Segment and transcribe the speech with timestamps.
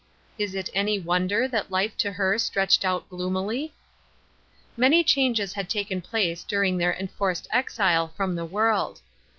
[0.39, 3.71] Is it any wonder that life to her stretched out gloomily?
[4.75, 9.01] Many changes had taken place during theii Rests, 283 enforced exile from the world.